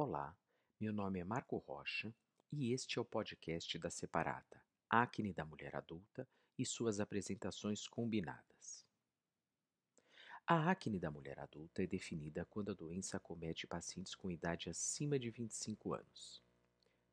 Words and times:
Olá, 0.00 0.32
meu 0.80 0.92
nome 0.92 1.18
é 1.18 1.24
Marco 1.24 1.56
Rocha 1.56 2.14
e 2.52 2.72
este 2.72 3.00
é 3.00 3.02
o 3.02 3.04
podcast 3.04 3.76
da 3.80 3.90
Separata, 3.90 4.62
Acne 4.88 5.32
da 5.32 5.44
Mulher 5.44 5.74
Adulta 5.74 6.24
e 6.56 6.64
suas 6.64 7.00
apresentações 7.00 7.88
combinadas. 7.88 8.86
A 10.46 10.70
acne 10.70 11.00
da 11.00 11.10
mulher 11.10 11.40
adulta 11.40 11.82
é 11.82 11.86
definida 11.88 12.44
quando 12.44 12.70
a 12.70 12.74
doença 12.74 13.16
acomete 13.16 13.66
pacientes 13.66 14.14
com 14.14 14.30
idade 14.30 14.70
acima 14.70 15.18
de 15.18 15.30
25 15.30 15.94
anos. 15.94 16.44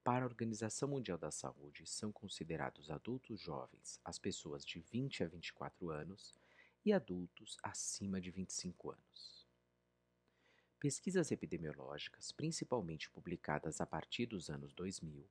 Para 0.03 0.23
a 0.23 0.27
Organização 0.27 0.89
Mundial 0.89 1.17
da 1.17 1.31
Saúde, 1.31 1.87
são 1.87 2.11
considerados 2.11 2.91
adultos 2.91 3.41
jovens 3.41 3.99
as 4.05 4.19
pessoas 4.19 4.63
de 4.63 4.79
20 4.79 5.23
a 5.23 5.27
24 5.27 5.89
anos 5.89 6.35
e 6.85 6.93
adultos 6.93 7.57
acima 7.63 8.21
de 8.21 8.29
25 8.29 8.91
anos. 8.91 9.44
Pesquisas 10.85 11.31
epidemiológicas, 11.31 12.31
principalmente 12.31 13.09
publicadas 13.09 13.81
a 13.81 13.87
partir 13.87 14.27
dos 14.27 14.51
anos 14.51 14.71
2000, 14.71 15.27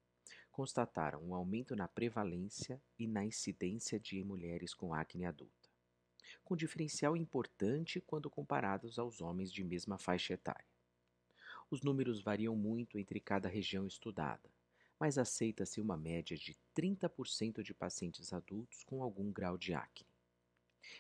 constataram 0.50 1.22
um 1.22 1.32
aumento 1.32 1.76
na 1.76 1.86
prevalência 1.86 2.82
e 2.98 3.06
na 3.06 3.24
incidência 3.24 4.00
de 4.00 4.24
mulheres 4.24 4.74
com 4.74 4.92
acne 4.92 5.24
adulta, 5.24 5.70
com 6.42 6.56
diferencial 6.56 7.16
importante 7.16 8.00
quando 8.00 8.28
comparados 8.28 8.98
aos 8.98 9.20
homens 9.20 9.52
de 9.52 9.62
mesma 9.62 9.96
faixa 9.96 10.34
etária. 10.34 10.66
Os 11.70 11.82
números 11.82 12.20
variam 12.20 12.56
muito 12.56 12.98
entre 12.98 13.20
cada 13.20 13.48
região 13.48 13.86
estudada, 13.86 14.50
mas 14.98 15.18
aceita-se 15.18 15.80
uma 15.80 15.96
média 15.96 16.36
de 16.36 16.56
30% 16.76 17.62
de 17.62 17.72
pacientes 17.72 18.32
adultos 18.32 18.82
com 18.82 19.04
algum 19.04 19.30
grau 19.30 19.56
de 19.56 19.72
acne. 19.72 20.08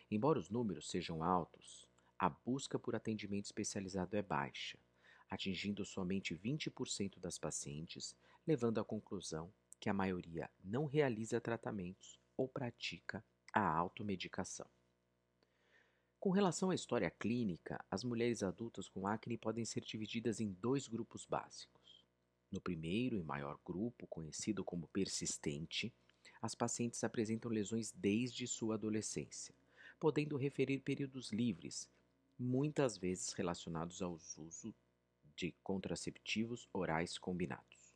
Embora 0.08 0.38
os 0.38 0.48
números 0.48 0.88
sejam 0.88 1.24
altos, 1.24 1.92
a 2.18 2.28
busca 2.28 2.78
por 2.78 2.94
atendimento 2.94 3.46
especializado 3.46 4.16
é 4.16 4.22
baixa, 4.22 4.78
atingindo 5.28 5.84
somente 5.84 6.34
20% 6.34 7.18
das 7.18 7.38
pacientes, 7.38 8.16
levando 8.46 8.78
à 8.78 8.84
conclusão 8.84 9.52
que 9.80 9.88
a 9.88 9.94
maioria 9.94 10.50
não 10.62 10.86
realiza 10.86 11.40
tratamentos 11.40 12.18
ou 12.36 12.48
pratica 12.48 13.24
a 13.52 13.66
automedicação. 13.66 14.66
Com 16.18 16.30
relação 16.30 16.70
à 16.70 16.74
história 16.74 17.10
clínica, 17.10 17.84
as 17.90 18.02
mulheres 18.02 18.42
adultas 18.42 18.88
com 18.88 19.06
acne 19.06 19.36
podem 19.36 19.64
ser 19.64 19.82
divididas 19.82 20.40
em 20.40 20.52
dois 20.52 20.88
grupos 20.88 21.26
básicos. 21.26 22.02
No 22.50 22.60
primeiro 22.60 23.18
e 23.18 23.22
maior 23.22 23.58
grupo, 23.62 24.06
conhecido 24.06 24.64
como 24.64 24.88
persistente, 24.88 25.92
as 26.40 26.54
pacientes 26.54 27.04
apresentam 27.04 27.50
lesões 27.50 27.92
desde 27.92 28.46
sua 28.46 28.76
adolescência, 28.76 29.54
podendo 30.00 30.36
referir 30.36 30.80
períodos 30.80 31.30
livres 31.30 31.90
muitas 32.44 32.98
vezes 32.98 33.32
relacionados 33.32 34.02
ao 34.02 34.20
uso 34.36 34.74
de 35.34 35.52
contraceptivos 35.62 36.68
orais 36.72 37.18
combinados. 37.18 37.94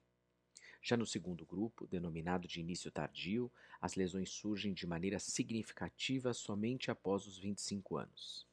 Já 0.83 0.97
no 0.97 1.07
segundo 1.07 1.45
grupo, 1.45 1.87
denominado 1.87 2.49
de 2.49 2.61
início 2.61 2.91
tardio, 2.91 3.53
as 3.81 3.95
lesões 3.95 4.31
surgem 4.31 4.73
de 4.73 4.87
maneira 4.87 5.19
significativa 5.19 6.33
somente 6.33 6.91
após 6.91 7.27
os 7.27 7.39
25 7.39 7.99
anos. 7.99 8.47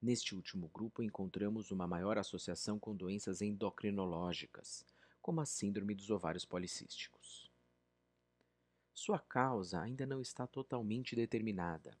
Neste 0.00 0.34
último 0.34 0.68
grupo, 0.68 1.02
encontramos 1.02 1.70
uma 1.70 1.86
maior 1.86 2.18
associação 2.18 2.78
com 2.78 2.94
doenças 2.94 3.40
endocrinológicas, 3.40 4.84
como 5.20 5.40
a 5.40 5.46
síndrome 5.46 5.94
dos 5.94 6.10
ovários 6.10 6.44
policísticos. 6.44 7.50
Sua 8.92 9.18
causa 9.18 9.80
ainda 9.80 10.04
não 10.04 10.20
está 10.20 10.46
totalmente 10.46 11.16
determinada. 11.16 11.96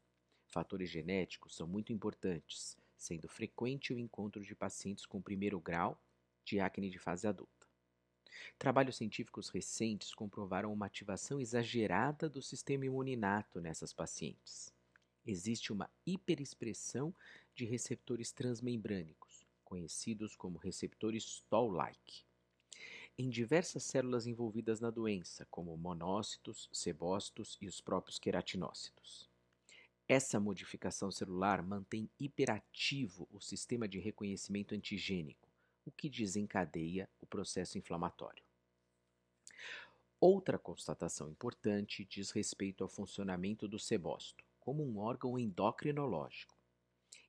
Fatores 0.46 0.90
genéticos 0.90 1.56
são 1.56 1.66
muito 1.66 1.92
importantes, 1.92 2.76
sendo 2.98 3.28
frequente 3.28 3.94
o 3.94 3.98
encontro 3.98 4.44
de 4.44 4.54
pacientes 4.54 5.06
com 5.06 5.22
primeiro 5.22 5.60
grau 5.60 5.98
de 6.44 6.60
acne 6.60 6.90
de 6.90 6.98
fase 6.98 7.26
adulta. 7.26 7.66
Trabalhos 8.58 8.96
científicos 8.96 9.48
recentes 9.48 10.14
comprovaram 10.14 10.72
uma 10.72 10.86
ativação 10.86 11.40
exagerada 11.40 12.28
do 12.28 12.42
sistema 12.42 12.84
imuninato 12.84 13.60
nessas 13.60 13.92
pacientes. 13.92 14.74
Existe 15.24 15.72
uma 15.72 15.90
hiperexpressão 16.06 17.14
de 17.54 17.64
receptores 17.64 18.32
transmembrânicos, 18.32 19.46
conhecidos 19.64 20.34
como 20.34 20.58
receptores 20.58 21.44
Toll-like, 21.48 22.24
em 23.18 23.28
diversas 23.28 23.82
células 23.82 24.26
envolvidas 24.26 24.80
na 24.80 24.90
doença, 24.90 25.46
como 25.50 25.76
monócitos, 25.76 26.68
sebócitos 26.72 27.58
e 27.60 27.66
os 27.66 27.80
próprios 27.80 28.18
queratinócitos. 28.18 29.28
Essa 30.08 30.40
modificação 30.40 31.10
celular 31.10 31.62
mantém 31.62 32.08
hiperativo 32.18 33.28
o 33.30 33.42
sistema 33.42 33.86
de 33.86 33.98
reconhecimento 33.98 34.74
antigênico, 34.74 35.46
o 35.84 35.90
que 35.90 36.08
desencadeia 36.08 37.06
o 37.20 37.26
processo 37.26 37.76
inflamatório. 37.76 38.42
Outra 40.18 40.58
constatação 40.58 41.28
importante 41.28 42.06
diz 42.06 42.30
respeito 42.30 42.82
ao 42.82 42.88
funcionamento 42.88 43.68
do 43.68 43.78
sebócito, 43.78 44.42
como 44.58 44.82
um 44.82 44.98
órgão 44.98 45.38
endocrinológico. 45.38 46.56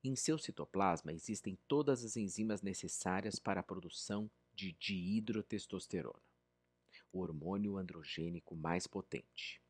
Em 0.02 0.16
seu 0.16 0.38
citoplasma 0.38 1.12
existem 1.12 1.58
todas 1.68 2.06
as 2.06 2.16
enzimas 2.16 2.62
necessárias 2.62 3.38
para 3.38 3.60
a 3.60 3.64
produção 3.64 4.32
de 4.56 4.72
dihidrotestosterona, 4.72 6.22
o 7.12 7.20
hormônio 7.20 7.78
androgênico 7.78 8.56
mais 8.56 8.88
potente. 8.88 9.62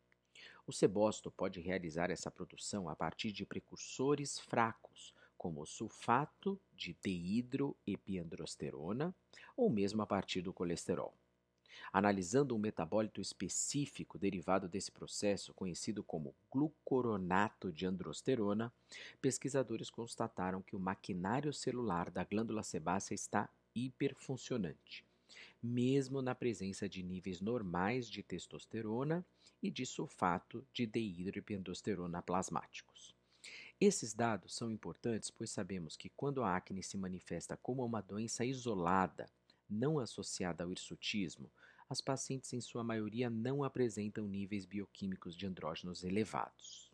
O 0.70 0.72
sebócito 0.72 1.32
pode 1.32 1.60
realizar 1.60 2.12
essa 2.12 2.30
produção 2.30 2.88
a 2.88 2.96
partir 2.96 3.32
de 3.32 3.44
precursores 3.44 4.38
fracos, 4.38 5.16
como 5.36 5.64
o 5.64 5.66
sulfato 5.66 6.62
de 6.72 6.96
deidroepiandrosterona 7.04 9.16
ou 9.58 9.68
mesmo 9.68 10.04
a 10.04 10.06
partir 10.06 10.44
do 10.44 10.54
colesterol. 10.54 11.18
Analisando 11.92 12.56
um 12.56 12.60
metabólito 12.60 13.20
específico 13.20 14.20
derivado 14.20 14.70
desse 14.70 14.92
processo, 14.92 15.56
conhecido 15.56 16.04
como 16.04 16.36
glucoronato 16.52 17.74
de 17.74 17.88
androsterona, 17.88 18.72
pesquisadores 19.20 19.90
constataram 19.90 20.62
que 20.62 20.76
o 20.76 20.80
maquinário 20.80 21.52
celular 21.52 22.12
da 22.12 22.24
glândula 22.24 22.62
sebácea 22.62 23.16
está 23.16 23.50
hiperfuncionante 23.74 25.09
mesmo 25.62 26.22
na 26.22 26.34
presença 26.34 26.88
de 26.88 27.04
níveis 27.04 27.42
normais 27.42 28.10
de 28.10 28.24
testosterona 28.24 29.26
e 29.62 29.70
de 29.70 29.86
sulfato 29.86 30.66
de 30.74 30.86
deidroepiandrosterona 30.86 32.22
plasmáticos. 32.22 33.16
Esses 33.80 34.14
dados 34.14 34.56
são 34.56 34.70
importantes 34.70 35.30
pois 35.30 35.50
sabemos 35.50 35.96
que 35.96 36.10
quando 36.10 36.44
a 36.44 36.56
acne 36.56 36.84
se 36.84 36.98
manifesta 36.98 37.58
como 37.58 37.86
uma 37.86 38.02
doença 38.02 38.44
isolada, 38.44 39.30
não 39.70 40.00
associada 40.00 40.64
ao 40.64 40.72
hirsutismo, 40.72 41.50
as 41.90 42.02
pacientes 42.02 42.54
em 42.54 42.62
sua 42.62 42.84
maioria 42.84 43.30
não 43.30 43.64
apresentam 43.64 44.28
níveis 44.28 44.66
bioquímicos 44.66 45.36
de 45.36 45.46
andrógenos 45.46 46.04
elevados. 46.04 46.89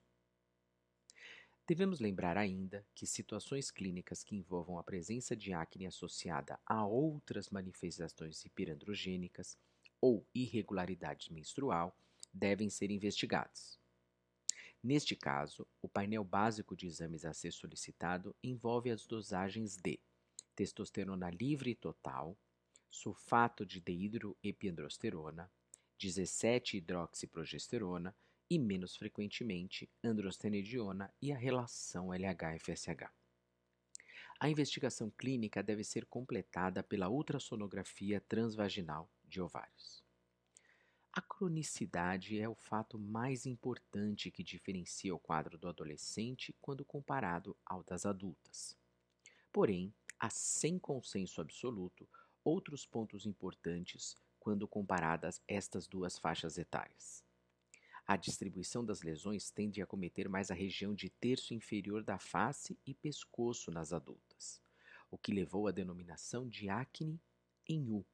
Devemos 1.67 1.99
lembrar 1.99 2.37
ainda 2.37 2.85
que 2.93 3.07
situações 3.07 3.71
clínicas 3.71 4.23
que 4.23 4.35
envolvam 4.35 4.77
a 4.77 4.83
presença 4.83 5.35
de 5.35 5.51
acne 5.51 5.87
associada 5.87 6.59
a 6.63 6.85
outras 6.85 7.49
manifestações 7.49 8.45
hiperandrogênicas 8.45 9.57
ou 9.99 10.23
irregularidade 10.35 11.33
menstrual 11.33 11.97
devem 12.31 12.69
ser 12.69 12.91
investigadas. 12.91 13.79
Neste 14.83 15.15
caso, 15.15 15.67
o 15.81 15.89
painel 15.89 16.23
básico 16.23 16.75
de 16.75 16.85
exames 16.85 17.25
a 17.25 17.33
ser 17.33 17.51
solicitado 17.51 18.35
envolve 18.43 18.91
as 18.91 19.07
dosagens 19.07 19.75
de 19.75 19.99
testosterona 20.55 21.31
livre 21.31 21.73
total, 21.73 22.37
sulfato 22.87 23.65
de 23.65 23.81
deidroepiandrosterona, 23.81 25.51
17-hidroxiprogesterona 25.99 28.13
e, 28.49 28.59
menos 28.59 28.95
frequentemente, 28.95 29.89
androstenediona 30.03 31.13
e 31.21 31.31
a 31.31 31.37
relação 31.37 32.13
LH-FSH. 32.13 33.11
A 34.39 34.49
investigação 34.49 35.09
clínica 35.09 35.63
deve 35.63 35.83
ser 35.83 36.05
completada 36.05 36.83
pela 36.83 37.09
ultrassonografia 37.09 38.19
transvaginal 38.21 39.09
de 39.23 39.41
ovários. 39.41 40.03
A 41.13 41.21
cronicidade 41.21 42.37
é 42.37 42.49
o 42.49 42.55
fato 42.55 42.99
mais 42.99 43.45
importante 43.45 44.29
que 44.29 44.43
diferencia 44.43 45.15
o 45.15 45.19
quadro 45.19 45.57
do 45.57 45.69
adolescente 45.69 46.53
quando 46.61 46.83
comparado 46.83 47.55
ao 47.65 47.81
das 47.83 48.05
adultas. 48.05 48.77
Porém, 49.53 49.93
há 50.19 50.29
sem 50.29 50.77
consenso 50.77 51.39
absoluto 51.39 52.05
outros 52.43 52.85
pontos 52.85 53.25
importantes 53.25 54.17
quando 54.37 54.67
comparadas 54.67 55.41
estas 55.47 55.87
duas 55.87 56.19
faixas 56.19 56.57
etárias. 56.57 57.23
A 58.07 58.15
distribuição 58.17 58.85
das 58.85 59.01
lesões 59.01 59.49
tende 59.49 59.81
a 59.81 59.85
cometer 59.85 60.29
mais 60.29 60.51
a 60.51 60.53
região 60.53 60.93
de 60.93 61.09
terço 61.09 61.55
inferior 61.55 62.03
da 62.03 62.19
face 62.19 62.77
e 62.85 62.93
pescoço 62.93 63.71
nas 63.71 63.91
adultas, 63.91 64.61
o 65.09 65.17
que 65.17 65.33
levou 65.33 65.67
à 65.67 65.71
denominação 65.71 66.47
de 66.47 66.69
acne 66.69 67.19
em 67.67 67.89
U. 67.89 68.05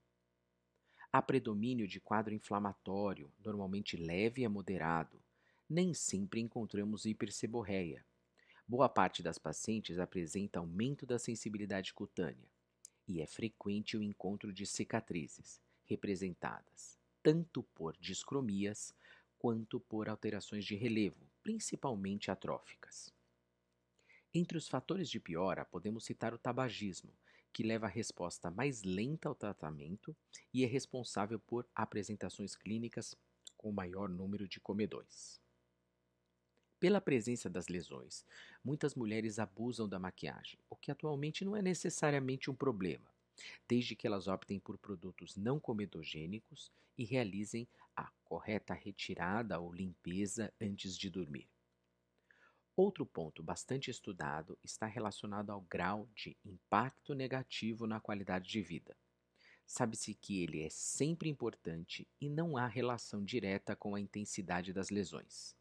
Há 1.11 1.21
predomínio 1.21 1.85
de 1.85 1.99
quadro 1.99 2.33
inflamatório, 2.33 3.29
normalmente 3.43 3.97
leve 3.97 4.45
a 4.45 4.49
moderado. 4.49 5.21
Nem 5.69 5.93
sempre 5.93 6.39
encontramos 6.39 7.05
hiperseborreia. 7.05 8.05
Boa 8.65 8.87
parte 8.87 9.21
das 9.21 9.37
pacientes 9.37 9.99
apresenta 9.99 10.59
aumento 10.59 11.05
da 11.05 11.19
sensibilidade 11.19 11.93
cutânea. 11.93 12.49
e 13.07 13.19
é 13.19 13.27
frequente 13.27 13.97
o 13.97 14.03
encontro 14.03 14.53
de 14.53 14.65
cicatrizes, 14.65 15.59
representadas 15.85 17.01
tanto 17.21 17.63
por 17.75 17.95
discromias 17.97 18.93
quanto 19.41 19.79
por 19.79 20.07
alterações 20.07 20.63
de 20.63 20.75
relevo, 20.75 21.27
principalmente 21.41 22.29
atróficas. 22.29 23.11
Entre 24.31 24.55
os 24.55 24.67
fatores 24.67 25.09
de 25.09 25.19
piora, 25.19 25.65
podemos 25.65 26.05
citar 26.05 26.31
o 26.31 26.37
tabagismo, 26.37 27.11
que 27.51 27.63
leva 27.63 27.87
a 27.87 27.89
resposta 27.89 28.51
mais 28.51 28.83
lenta 28.83 29.27
ao 29.27 29.33
tratamento 29.33 30.15
e 30.53 30.63
é 30.63 30.67
responsável 30.67 31.39
por 31.39 31.67
apresentações 31.73 32.55
clínicas 32.55 33.15
com 33.57 33.71
maior 33.71 34.07
número 34.07 34.47
de 34.47 34.59
comedões. 34.59 35.41
Pela 36.79 37.01
presença 37.01 37.49
das 37.49 37.67
lesões, 37.67 38.23
muitas 38.63 38.93
mulheres 38.93 39.39
abusam 39.39 39.89
da 39.89 39.97
maquiagem, 39.97 40.59
o 40.69 40.75
que 40.75 40.91
atualmente 40.91 41.43
não 41.43 41.55
é 41.55 41.63
necessariamente 41.63 42.51
um 42.51 42.55
problema, 42.55 43.10
desde 43.67 43.95
que 43.95 44.07
elas 44.07 44.27
optem 44.27 44.59
por 44.59 44.77
produtos 44.77 45.35
não 45.35 45.59
comedogênicos 45.59 46.71
e 46.97 47.03
realizem 47.03 47.67
a 47.95 48.11
correta 48.23 48.73
retirada 48.73 49.59
ou 49.59 49.73
limpeza 49.73 50.53
antes 50.59 50.97
de 50.97 51.09
dormir. 51.09 51.49
Outro 52.75 53.05
ponto 53.05 53.43
bastante 53.43 53.91
estudado 53.91 54.57
está 54.63 54.85
relacionado 54.85 55.51
ao 55.51 55.61
grau 55.61 56.09
de 56.15 56.37
impacto 56.45 57.13
negativo 57.13 57.85
na 57.85 57.99
qualidade 57.99 58.49
de 58.49 58.61
vida. 58.61 58.95
Sabe-se 59.67 60.13
que 60.13 60.41
ele 60.41 60.63
é 60.63 60.69
sempre 60.69 61.29
importante 61.29 62.07
e 62.19 62.29
não 62.29 62.57
há 62.57 62.67
relação 62.67 63.23
direta 63.23 63.75
com 63.75 63.95
a 63.95 63.99
intensidade 63.99 64.73
das 64.73 64.89
lesões. 64.89 65.55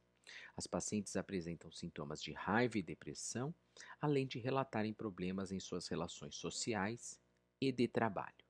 As 0.56 0.66
pacientes 0.66 1.16
apresentam 1.16 1.70
sintomas 1.70 2.22
de 2.22 2.32
raiva 2.32 2.78
e 2.78 2.82
depressão, 2.82 3.54
além 4.00 4.26
de 4.26 4.38
relatarem 4.38 4.92
problemas 4.92 5.52
em 5.52 5.60
suas 5.60 5.88
relações 5.88 6.36
sociais 6.36 7.20
e 7.60 7.70
de 7.70 7.86
trabalho. 7.86 8.44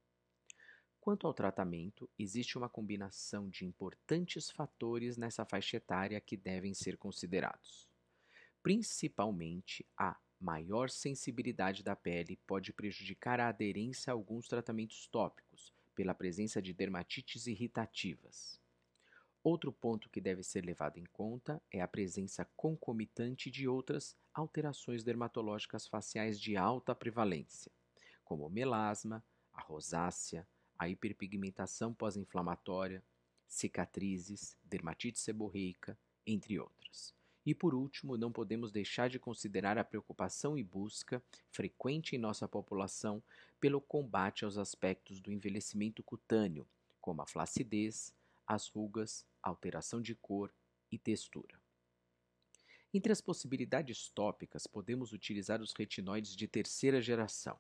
Quanto 1.01 1.27
ao 1.27 1.33
tratamento, 1.33 2.09
existe 2.19 2.59
uma 2.59 2.69
combinação 2.69 3.49
de 3.49 3.65
importantes 3.65 4.51
fatores 4.51 5.17
nessa 5.17 5.45
faixa 5.45 5.79
etária 5.79 6.21
que 6.21 6.37
devem 6.37 6.75
ser 6.75 6.99
considerados. 6.99 7.89
Principalmente, 8.63 9.87
a 9.97 10.19
maior 10.39 10.91
sensibilidade 10.91 11.83
da 11.83 11.97
pele 11.97 12.39
pode 12.47 12.73
prejudicar 12.73 13.41
a 13.41 13.49
aderência 13.49 14.11
a 14.11 14.15
alguns 14.15 14.47
tratamentos 14.47 15.07
tópicos, 15.07 15.73
pela 15.95 16.15
presença 16.15 16.61
de 16.61 16.73
dermatites 16.73 17.47
irritativas. 17.47 18.61
Outro 19.43 19.73
ponto 19.73 20.11
que 20.11 20.21
deve 20.21 20.43
ser 20.43 20.65
levado 20.65 20.99
em 20.99 21.05
conta 21.13 21.63
é 21.71 21.81
a 21.81 21.89
presença 21.89 22.45
concomitante 22.57 23.51
de 23.51 23.67
outras 23.67 24.15
alterações 24.35 25.03
dermatológicas 25.03 25.87
faciais 25.87 26.39
de 26.39 26.59
alta 26.59 26.95
prevalência, 26.95 27.73
como 28.31 28.49
melasma, 28.49 29.25
a 29.53 29.61
rosácea, 29.61 30.47
a 30.79 30.89
hiperpigmentação 30.89 31.93
pós-inflamatória, 31.93 33.03
cicatrizes, 33.49 34.57
dermatite 34.63 35.19
seborreica, 35.19 35.99
entre 36.25 36.57
outras. 36.61 37.13
E 37.45 37.53
por 37.53 37.75
último, 37.75 38.17
não 38.17 38.31
podemos 38.31 38.71
deixar 38.71 39.11
de 39.11 39.19
considerar 39.19 39.79
a 39.79 39.83
preocupação 39.83 40.57
e 40.57 40.63
busca 40.63 41.21
frequente 41.51 42.15
em 42.15 42.21
nossa 42.21 42.47
população 42.47 43.21
pelo 43.59 43.81
combate 43.81 44.45
aos 44.45 44.57
aspectos 44.57 45.19
do 45.19 45.33
envelhecimento 45.33 46.01
cutâneo, 46.01 46.65
como 47.01 47.23
a 47.23 47.27
flacidez, 47.27 48.15
as 48.47 48.69
rugas, 48.69 49.27
alteração 49.43 50.01
de 50.01 50.15
cor 50.15 50.55
e 50.89 50.97
textura. 50.97 51.61
Entre 52.95 53.11
as 53.11 53.21
possibilidades 53.21 54.09
tópicas, 54.09 54.69
podemos 54.69 55.13
utilizar 55.13 55.61
os 55.61 55.73
retinóides 55.73 56.37
de 56.37 56.47
terceira 56.47 57.03
geração. 57.03 57.59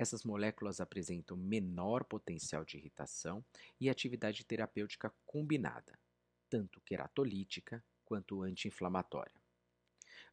Essas 0.00 0.24
moléculas 0.24 0.80
apresentam 0.80 1.36
menor 1.36 2.04
potencial 2.04 2.64
de 2.64 2.78
irritação 2.78 3.44
e 3.78 3.90
atividade 3.90 4.46
terapêutica 4.46 5.12
combinada, 5.26 5.98
tanto 6.48 6.80
queratolítica 6.80 7.84
quanto 8.02 8.42
anti-inflamatória. 8.42 9.38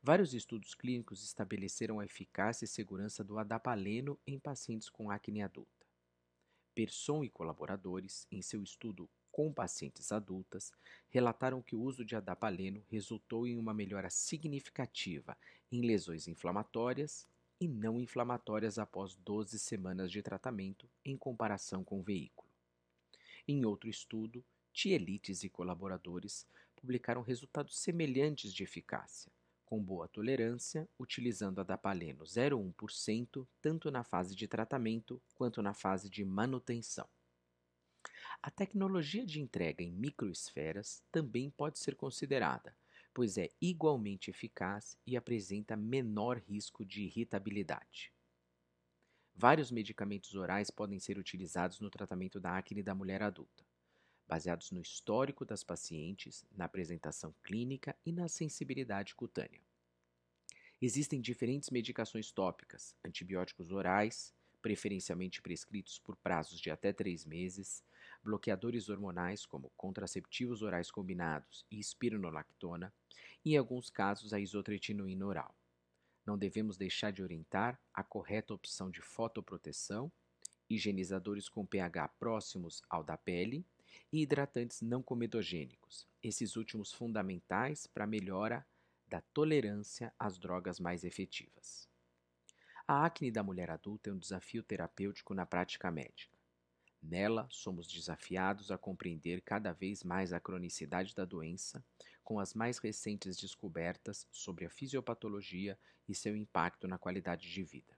Vários 0.02 0.34
estudos 0.34 0.74
clínicos 0.74 1.22
estabeleceram 1.22 2.00
a 2.00 2.06
eficácia 2.06 2.64
e 2.64 2.68
segurança 2.68 3.26
do 3.26 3.38
adapaleno 3.38 4.18
em 4.26 4.40
pacientes 4.40 4.90
com 4.90 5.12
acne 5.12 5.42
adulta. 5.42 5.86
Persson 6.74 7.26
e 7.26 7.30
colaboradores, 7.30 8.26
em 8.32 8.42
seu 8.42 8.64
estudo 8.64 9.10
com 9.30 9.52
pacientes 9.52 10.14
adultas, 10.14 10.72
relataram 11.10 11.62
que 11.62 11.76
o 11.76 11.82
uso 11.82 12.06
de 12.06 12.16
adapaleno 12.16 12.86
resultou 12.88 13.46
em 13.46 13.58
uma 13.58 13.74
melhora 13.74 14.10
significativa 14.10 15.38
em 15.70 15.82
lesões 15.82 16.26
inflamatórias 16.26 17.28
e 17.60 17.68
não 17.68 18.00
inflamatórias 18.00 18.78
após 18.78 19.16
12 19.16 19.58
semanas 19.58 20.12
de 20.12 20.22
tratamento 20.22 20.90
em 21.04 21.18
comparação 21.18 21.84
com 21.84 22.00
o 22.00 22.04
veículo. 22.04 22.50
Em 23.48 23.66
outro 23.66 23.90
estudo, 23.90 24.44
Tielites 24.72 25.44
e 25.44 25.50
colaboradores 25.50 26.46
publicaram 26.76 27.24
resultados 27.24 27.80
semelhantes 27.80 28.54
de 28.54 28.64
eficácia, 28.64 29.32
com 29.66 29.84
boa 29.84 30.08
tolerância, 30.08 30.88
utilizando 31.00 31.60
adapaleno 31.60 32.24
0,1% 32.24 33.48
tanto 33.60 33.90
na 33.90 34.04
fase 34.04 34.36
de 34.36 34.48
tratamento 34.48 35.22
quanto 35.34 35.62
na 35.62 35.74
fase 35.74 36.10
de 36.10 36.24
manutenção. 36.24 37.10
A 38.42 38.52
tecnologia 38.52 39.26
de 39.26 39.42
entrega 39.42 39.84
em 39.84 39.92
microesferas 39.92 41.04
também 41.12 41.50
pode 41.50 41.80
ser 41.80 41.96
considerada, 41.96 42.76
pois 43.18 43.36
é 43.36 43.50
igualmente 43.60 44.30
eficaz 44.30 44.96
e 45.04 45.18
apresenta 45.18 45.76
menor 45.76 46.38
risco 46.38 46.86
de 46.86 47.02
irritabilidade. 47.02 48.14
Vários 49.36 49.72
medicamentos 49.72 50.36
orais 50.36 50.70
podem 50.70 51.00
ser 51.00 51.18
utilizados 51.18 51.80
no 51.80 51.90
tratamento 51.90 52.40
da 52.40 52.56
acne 52.56 52.84
da 52.84 52.94
mulher 52.94 53.24
adulta, 53.24 53.66
baseados 54.28 54.70
no 54.70 54.80
histórico 54.80 55.44
das 55.44 55.64
pacientes, 55.64 56.46
na 56.52 56.66
apresentação 56.66 57.34
clínica 57.42 57.98
e 58.06 58.12
na 58.12 58.28
sensibilidade 58.28 59.16
cutânea. 59.16 59.66
Existem 60.80 61.20
diferentes 61.20 61.72
medicações 61.72 62.32
tópicas, 62.32 62.96
antibióticos 63.04 63.72
orais, 63.72 64.32
preferencialmente 64.62 65.42
prescritos 65.42 65.98
por 65.98 66.16
prazos 66.18 66.60
de 66.60 66.70
até 66.70 66.94
três 66.94 67.26
meses, 67.26 67.84
bloqueadores 68.24 68.90
hormonais 68.90 69.46
como 69.46 69.72
contraceptivos 69.78 70.62
orais 70.62 70.92
combinados 70.92 71.66
e 71.72 71.80
espironolactona, 71.80 72.94
e 73.44 73.54
em 73.54 73.58
alguns 73.58 73.90
casos 73.90 74.34
a 74.34 74.40
isotretinoína 74.40 75.26
oral. 75.26 75.56
Não 76.26 76.38
devemos 76.38 76.78
deixar 76.78 77.12
de 77.12 77.24
orientar 77.24 77.80
a 77.94 78.04
correta 78.04 78.54
opção 78.54 78.90
de 78.90 79.02
fotoproteção, 79.02 80.12
higienizadores 80.70 81.48
com 81.48 81.66
pH 81.66 82.10
próximos 82.20 82.82
ao 82.90 83.04
da 83.04 83.18
pele 83.18 83.66
e 84.12 84.22
hidratantes 84.22 84.82
não 84.82 85.02
comedogênicos, 85.02 86.06
esses 86.22 86.56
últimos 86.56 86.92
fundamentais 86.92 87.88
para 87.88 88.04
a 88.04 88.08
melhora 88.08 88.66
da 89.08 89.22
tolerância 89.34 90.14
às 90.20 90.38
drogas 90.38 90.80
mais 90.80 91.04
efetivas. 91.04 91.88
A 92.86 93.06
acne 93.06 93.32
da 93.32 93.44
mulher 93.44 93.70
adulta 93.70 94.10
é 94.10 94.14
um 94.14 94.18
desafio 94.18 94.64
terapêutico 94.64 95.34
na 95.34 95.46
prática 95.46 95.92
médica. 95.92 96.37
Nela, 97.02 97.48
somos 97.50 97.88
desafiados 97.88 98.72
a 98.72 98.78
compreender 98.78 99.42
cada 99.42 99.72
vez 99.72 100.04
mais 100.04 100.34
a 100.34 100.40
cronicidade 100.40 101.16
da 101.16 101.26
doença, 101.26 101.84
com 102.24 102.40
as 102.40 102.54
mais 102.54 102.78
recentes 102.80 103.38
descobertas 103.38 104.28
sobre 104.32 104.66
a 104.66 104.70
fisiopatologia 104.70 105.80
e 106.10 106.16
seu 106.16 106.36
impacto 106.36 106.88
na 106.88 106.98
qualidade 106.98 107.50
de 107.50 107.64
vida. 107.64 107.98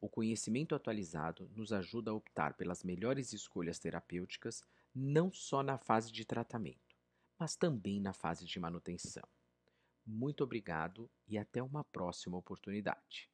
O 0.00 0.08
conhecimento 0.08 0.74
atualizado 0.74 1.50
nos 1.54 1.72
ajuda 1.72 2.10
a 2.10 2.14
optar 2.14 2.54
pelas 2.54 2.82
melhores 2.82 3.32
escolhas 3.32 3.78
terapêuticas, 3.78 4.62
não 4.94 5.30
só 5.30 5.62
na 5.62 5.76
fase 5.76 6.10
de 6.12 6.24
tratamento, 6.24 6.96
mas 7.38 7.56
também 7.56 8.00
na 8.00 8.12
fase 8.12 8.44
de 8.44 8.58
manutenção. 8.58 9.26
Muito 10.06 10.42
obrigado 10.42 11.10
e 11.26 11.36
até 11.36 11.62
uma 11.62 11.84
próxima 11.84 12.36
oportunidade. 12.36 13.30